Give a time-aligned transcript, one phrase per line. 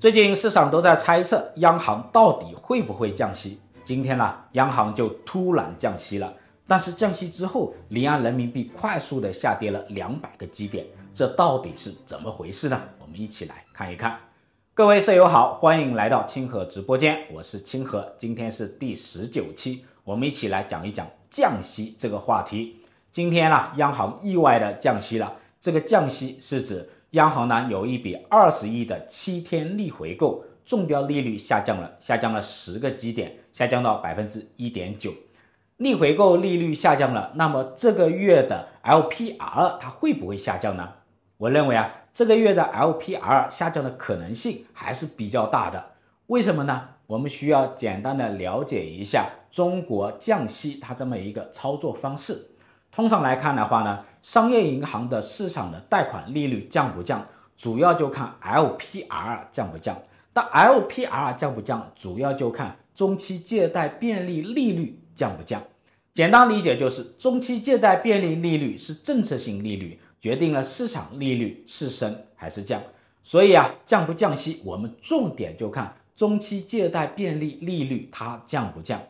[0.00, 3.60] 最近市场都在猜测央行到底会不会降息。
[3.84, 6.32] 今天呢，央行就突然降息了。
[6.66, 12.80] 但是降息之后，离岸人民币快速的下跌了两百个基点，这到底是怎么回事呢？
[12.98, 14.18] 我们一起来看一看。
[14.72, 22.78] 各位舍友好，欢迎来到清河直播间，我是清河，今天是第十九期，我们一起来讲一讲降息这个话题。
[23.12, 26.88] 今天呢，央行意外的降息了，这个降息是指。
[27.12, 35.12] 央行呢有一笔二十亿的七天逆回购，中标利率下降了，下降了十个基点，下降到百分之一点九。
[35.78, 40.88] 逆回购利率下降了，那么这个月的 LPR 它会不会下降呢？
[41.38, 45.92] 我认为啊，这个月的 LPR 下降的可能性还是比较大的。
[46.26, 46.90] 为什么呢？
[47.08, 52.46] 我们需要简单的了解一下中国降息它这么一个操作方式。
[52.92, 57.24] 通常来看的话呢，商业银行的市场的贷款利率降不降，
[57.56, 59.96] 主要就看 LPR 降不降。
[60.32, 65.62] 但 LPR 降不降，主要就看中期借贷便利利率降不降。
[66.12, 72.82] 简单理解就是，中期借贷便利利率是政策性利率，决定了市场利率是升还是降。
[73.22, 79.00] 所以啊，降不降息，我们重点就看中期借贷便利利率它降不降。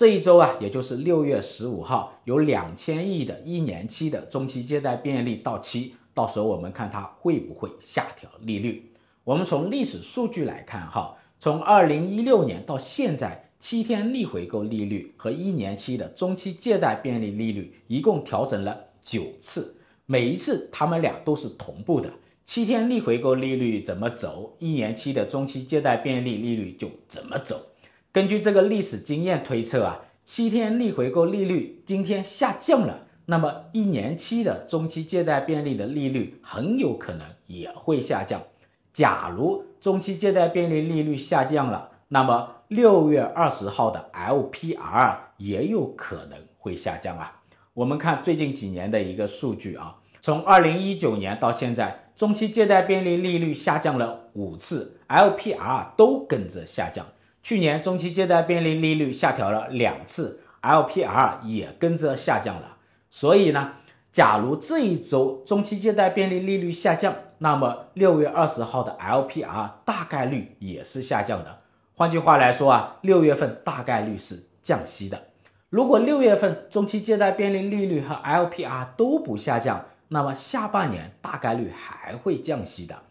[0.00, 8.90] 这一周啊，也就是六月十五号，有两千亿的一年期的中期借贷便利到期，到时候我们看它会不会下调利率。
[9.24, 22.10] 我们从历史数据来看，哈，从二零一六年到现在，七天逆回购利率和一年期的中期借贷便利利率一共调整了九次，每一次他们俩都是同步的。
[22.46, 27.60] 七天逆回购利率怎么走，一年期的中期借贷便利利率就怎么走。
[28.12, 38.42] 根据这个历史经验推测啊，七天逆回购利率今天下降了，那么一年期的中期借贷便利的利率很有可能也会下降。
[38.92, 47.40] 假如中期借贷便利利率下降了，那么六月二十号的 LPR 也有可能会下降啊。
[47.74, 57.06] 我们看最近几年的一个数据啊，从二零一九年到现在，中期借贷便利利率下降了五次，LPR 都跟着下降。
[57.42, 62.76] 去年中期借贷便利利率下调了两次，LPR 也跟着下降了。
[63.10, 63.72] 所以呢，
[64.12, 71.58] 假如这一周中期借贷便利利率下降，那么六月二十号的 LPR 大概率也是下降的。
[71.96, 75.22] 换句话来说啊，六月份大概率是降息的。
[75.70, 83.02] 如果六月份中期借贷便利利率和 LPR 都不下降，那么下半年大概率还会降息的。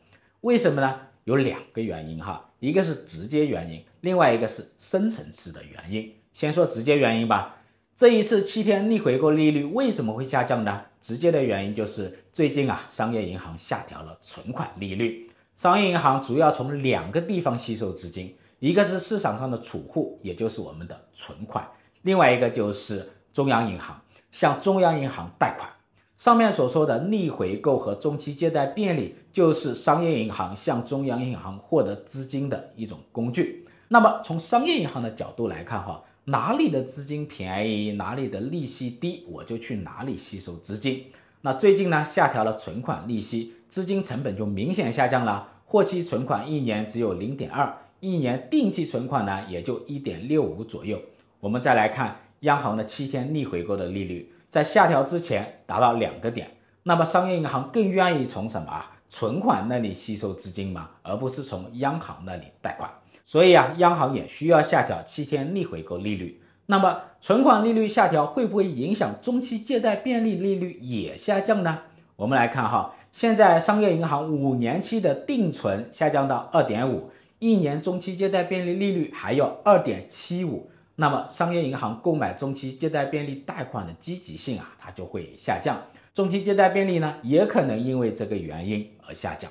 [0.42, 1.00] 为什么呢？
[1.30, 2.50] 有两个原因哈。
[2.60, 6.12] 一个是直接原因，另外一个是深层次的原因。
[6.34, 7.58] 先说直接原因吧。
[7.96, 10.86] 这一次七天逆回购利率为什么会下降呢？
[11.00, 15.30] 直接的原因就是最近啊，商业银行下调了存款利率。
[15.56, 21.64] 商业银行主要从两个地方吸收资金，一个是市场上的储户，也就是我们的存款；
[22.02, 24.02] 另外一个就是中央银行
[24.32, 25.70] 向中央银行贷款。
[26.20, 33.66] 上面所说的逆回购和中期借贷便利，就是商业银行向中央银行获得资金的一种工具。
[33.88, 41.06] 那么从商业银行的角度来看，哈，哪里的资金便宜，哪里的利息低，我就去哪里吸收资金。
[41.40, 45.48] 那最近呢，下调了存款利息，资金成本就明显下降了。
[45.64, 51.00] 活期存款一年只有零点二，一年定期存款呢也就一点六五左右。
[51.40, 54.30] 我们再来看央行的七天逆回购的利率。
[54.50, 62.90] 在下调之前达到两个点，那么商业银行更愿意从什么啊存款那里吸收资金嘛，而不是从央行那里贷款。
[63.26, 66.42] 所以啊，央行也需要下调七天逆回购利率。
[66.66, 71.80] 那么存款利率下调会不会影响中期借贷便利利率也下降呢？
[72.16, 80.70] 我们来看哈，现在商业银行五年期的定存下降到二点五，一年中期借贷便利利率还有二点七五。
[81.02, 85.82] 那么，商业银行购买中期借贷便利贷款的积极性啊，它就会下降。
[86.14, 89.50] 中期借贷便利呢，也可能因为这个原因而下降。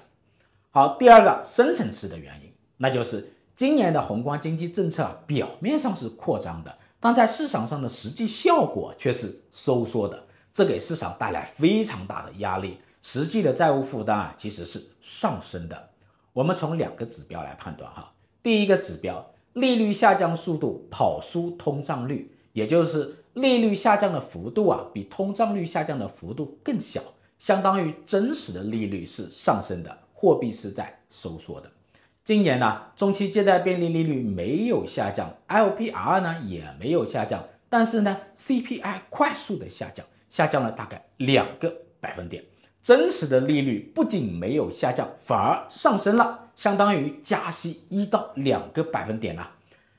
[0.68, 12.78] 好，第二个深层次的原因，那就是今年的宏观经济政策啊，表面上是扩张的，但在市场上的实际效果却是收缩的，这给市场带来非常大的压力。
[13.00, 15.88] 实际的债务负担啊，其实是上升的。
[16.34, 18.12] 我们从两个指标来判断哈，
[18.42, 19.26] 第一个指标。
[19.60, 27.02] 利率下降速度跑输通胀率，也就是利率下降的幅度啊，比通胀率下降的幅度更小，
[27.38, 31.70] 相当于真实的利率是上升的，货币是在收缩的。
[32.24, 42.44] 今年呢，中期借贷便利利率没有下降，LPR 呢也没有下降，但是呢，CPI 快速的下降，下降了大概两个百分点，
[42.88, 49.50] 真实的利率不仅没有下降，反而上升了，相当于加息一到两个百分点了。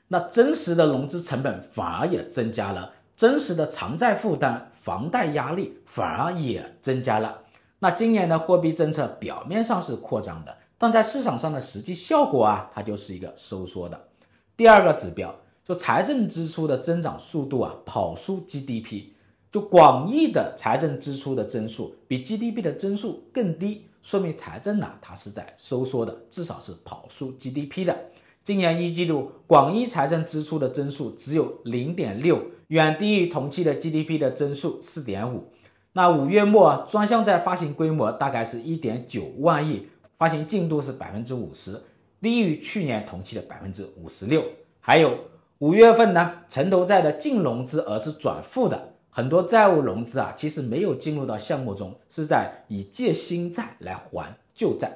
[0.08, 7.42] 那真实的融资成本反而也增加了，真实的偿债负担、房贷压力反而也增加了。
[7.78, 14.08] 那今年的货币政策表面上是扩张的，但在市场上的实际效果啊，它就是一个收缩的。
[14.56, 15.32] 第二个指标，
[15.64, 19.10] 就财政支出的增长速度啊，跑输 GDP。
[19.52, 27.96] 就广义的财政支出的增速比 GDP 的增速更低，说明财政呢、它是在收缩的，至少是跑输 GDP 的。
[28.44, 35.52] 今年一季度广义财政支出的增速只有零点六，远低于同期的 GDP 的增速四点五。
[35.92, 41.82] 那五月末专项债发行规模大概是一点九万亿，发行进度是百分之五十，
[42.20, 44.44] 低于去年同期的百分之五十六。
[44.78, 45.18] 还有
[45.58, 48.94] 五月份呢，城投债的净融资额是转负的。
[49.10, 54.90] 很多债务融资啊，其实没有进入到项目中，是在以借新债来还旧债。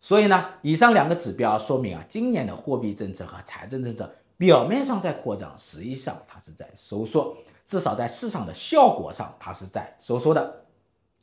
[0.00, 7.36] 所以呢，以上两个指标说明啊，今年的货币政策和财政政策表面上在扩张，实际上它是在收缩，
[7.66, 10.62] 至少在市场的效果上，它是在收缩的。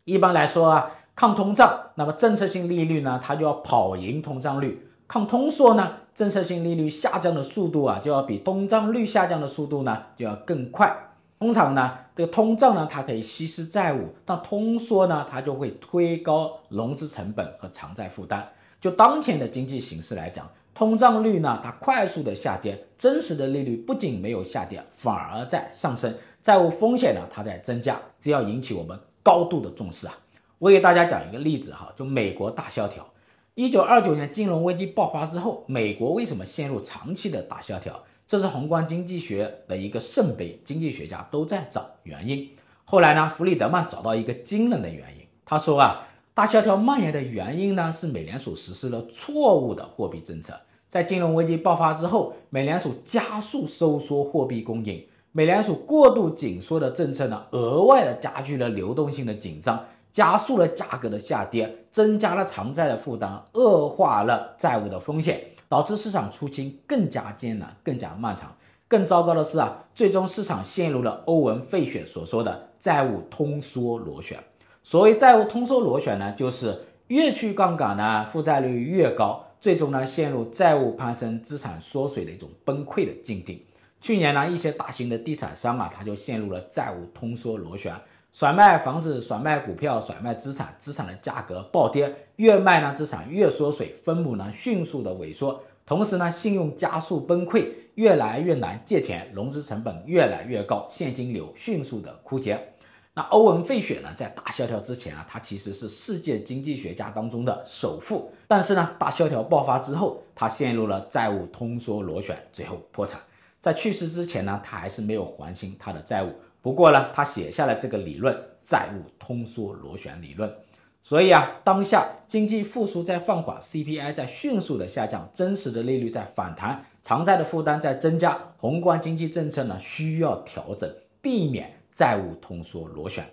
[0.06, 4.78] 一般来说啊，抗通胀，那么政策性利率呢，它就要跑赢通胀率；
[5.08, 10.96] 抗通缩呢，政策性利率下降的速度啊，就要比通胀率下降的速度呢，就要更快。
[11.40, 18.50] 通常呢，这个通胀呢，它可以稀释债务，但通缩呢，它就会推高融资成本和偿债负担。
[18.82, 30.18] 就当前的经济形势来讲，通胀率呢，它快速的下跌，真实的利率不仅没有下跌，反而在上升，债务风险呢，它在增加，这要引起我们高度的重视啊！
[30.58, 33.08] 我给大家讲一个例子哈，就美国大萧条，
[33.54, 38.04] 一九二九年金融危机爆发之后，美国为什么陷入长期的大萧条？
[38.28, 42.50] 这是宏观经济学的一个圣杯，经济学家都在找原因。
[42.84, 45.26] 后来呢，弗里德曼找到一个惊人的原因。
[45.46, 50.54] 他说啊，大萧条蔓延的原因呢，是美联储实施了错误的货币政策。
[50.90, 65.42] 在金融危机爆发之后，美联储加速收缩货币供应，美联储过度紧缩的政策呢，额外的加剧了流动性的紧张，加速了价格的下跌，增加了偿债的负担，恶化了债务的风险。
[65.70, 68.56] 导致市场出清更加艰难、更加漫长。
[68.88, 74.42] 更糟糕的是啊，最终市场陷入了欧文·费雪所说的债务通缩螺旋。
[74.82, 83.66] 所谓债务通缩螺旋呢，就是越去杠杆呢，负债率越高，最终呢陷入债务攀升、资产缩水的一种崩溃的境地。
[84.00, 87.94] 去年呢，一些大型的地产商啊，他就陷入了债务通缩螺旋。
[88.38, 102.74] 甩卖房子，甩卖股票，甩卖资产，资产的价格暴跌，越卖呢资产越缩水，分母呢迅速的萎缩，同时呢信用加速崩溃，越来越难借钱，融资成本越来越高，现金流迅速的枯竭。
[103.16, 113.20] 那欧文费雪呢，在大萧条之前啊，他其实是世界经济学家当中的首富，但是呢大萧条爆发之后，他陷入了债务通缩螺旋，最后破产。
[113.60, 116.32] 在去世之前呢，他还是没有还清他的债务。
[116.68, 120.54] 不过呢，他写下了这个理论——债务通缩螺旋理论。
[121.02, 133.26] 所以啊，当下经济复苏在放缓，CPI 在迅速的下降，真实的利率在反弹，偿债的负担在增加，宏观经济政策呢需要调整，避免债务通缩螺旋。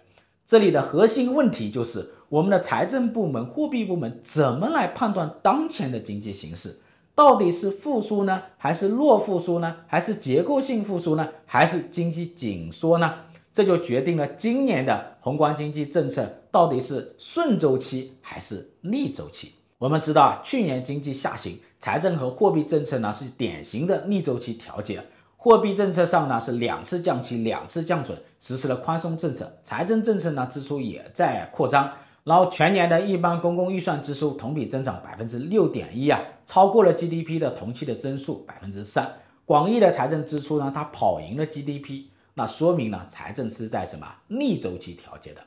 [0.46, 6.78] 这里的核心问题就是我们的财政部门、货币部门怎么来判断当前的经济形势？
[7.14, 13.14] 到底是复苏呢，还是弱复苏呢，还是结构性复苏呢，还是经济紧缩呢？
[13.52, 19.52] 这就决定了今年的宏观经济政策到底是顺周期还是逆周期。
[19.78, 25.00] 我们知道啊，去年经济下行，财政和货币政策呢是典型的逆周期调节。
[25.36, 29.56] 货币政策上呢是两次降息，两次降准，实施了宽松政策。
[29.62, 31.92] 财政政策呢支出也在扩张。
[32.24, 39.16] 然后全年的一般公共预算支出同比增长百分之六点一啊，超过了 GDP 的同期的增速百分之三。
[39.44, 45.42] 广义的财政支出呢，它跑赢了 GDP，那说明呢，财政是在什么逆周期调节的。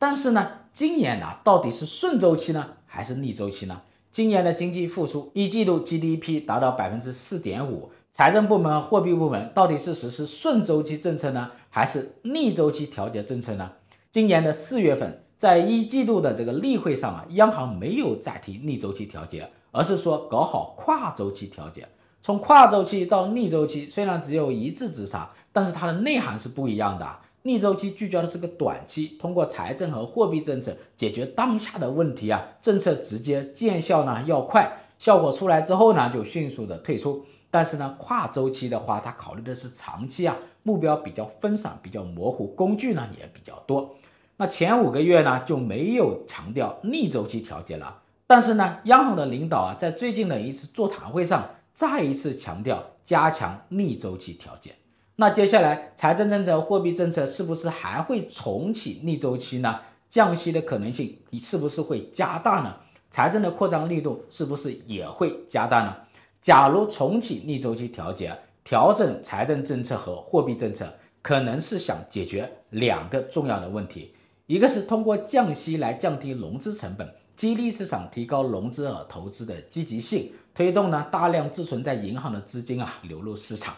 [0.00, 3.82] 但是呢，今年呢，到底是顺周期呢，还是逆周期呢？
[4.10, 13.70] 今年的经济复苏，一季度 GDP 达到百分之四点五，财政部门、货币部门到底是实施顺周期政策呢，还是逆周期调节政策呢？
[14.10, 15.22] 今年的四月份。
[15.36, 21.86] 在一季度的这个例会上啊，央行没有再提逆周期调节，而是说搞好跨周期调节。
[22.22, 27.06] 从跨周期到逆周期，虽然只有一字之差，但是它的内涵是不一样的。
[27.42, 37.24] 逆周期聚焦的是个短期，通过财政和货币政策解决当下的问题啊，政策直接见效呢要快，效果出来之后呢就迅速的退出。
[37.50, 43.94] 但是呢，跨周期的话，它考虑的是长期啊，目标比较分散，比较模糊，工具呢也比较多。
[44.38, 48.02] 那前五个月呢就没有强调逆周期调节了。
[48.26, 54.74] 但是呢，央行的领导啊，在最近的一次座谈会上，再一次强调加强逆周期调节。
[55.14, 59.80] 那接下来财政政策、货币政策是不是还会重启逆周期呢？
[60.10, 62.76] 降息的可能性是不是会加大呢？
[63.10, 65.96] 财政的扩张力度是不是也会加大呢？
[66.42, 74.12] 假如重启逆周期调节，调整财政政策和货币政策，可能是想解决两个重要的问题，
[74.46, 83.74] 一个是通过降息来降低融资成本，激励市场提高融资和投资的积极性，推动呢大量滞存在银行的资金啊流入市场。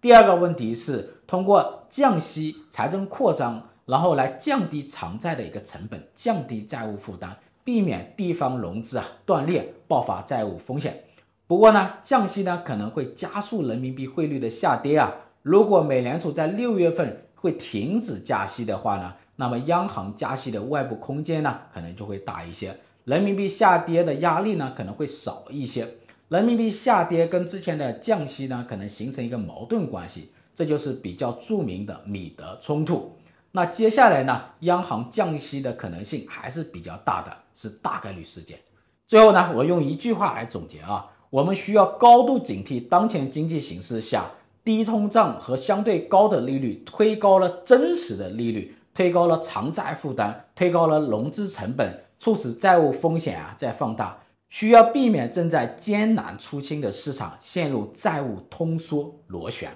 [0.00, 7.30] 第二个问题是通过降息、财政扩张，然后来降低偿债的一个成本，降低债务负担，
[7.64, 11.02] 避免地方融资啊断裂，爆发债务风险。
[11.48, 15.12] 不过呢，降息呢可能会加速人民币汇率的下跌啊。
[15.42, 25.88] 如果美联储在六月份会停止加息的话呢，那么央行加息的外部空间呢可能就会大一些，人民币下跌的压力呢可能会少一些。
[26.28, 33.14] 人民币下跌跟之前的降息呢，可能形成一个矛盾关系，这就是比较著名的米德冲突。
[33.52, 38.58] 那接下来呢，央行降息的可能性还是比较大的，是大概率事件。
[39.06, 44.30] 最后呢，我用一句话来总结啊，我们需要高度警惕当前经济形势下
[44.64, 54.18] 低通胀和相对高的利率推高了真实的利率，推高了偿债负担，推高了融资成本，促使债务风险啊在放大。
[54.48, 59.68] 需要避免正在艰难出清的市场陷入债务通缩螺旋。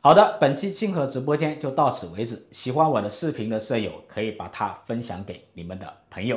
[0.00, 2.44] 好的，本期清河直播间就到此为止。
[2.50, 6.36] 喜欢我的视频的舍友可以把它分享给你们的朋友。